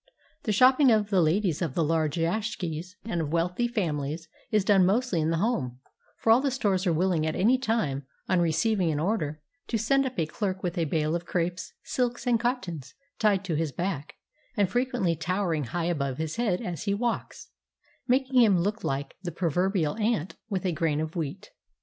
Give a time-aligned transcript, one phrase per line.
[0.45, 4.83] The shopping of the ladies of the large yashikis and of wealthy famiUes is done
[4.83, 5.79] mostly in the home;
[6.17, 10.07] for all the stores are wilUng at any time, on receiving an order, to send
[10.07, 14.15] up a clerk with a bale of crepes, silks, and cottons tied to his back,
[14.57, 17.49] and frequently towering high above his head as he walks,
[18.07, 21.51] making him look Kke the proverbial ant with a grain of wheat.